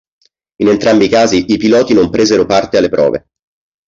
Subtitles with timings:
[0.61, 3.27] In entrambi i casi i piloti non presero parte alle prove.